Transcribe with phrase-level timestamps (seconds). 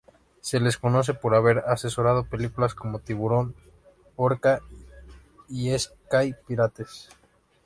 [0.39, 3.53] Se les conoce por haber asesorado películas como "Tiburón",
[4.15, 4.59] "Orca"
[5.47, 7.07] y "Sky Pirates".